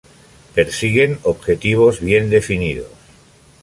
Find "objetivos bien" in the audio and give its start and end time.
1.21-2.31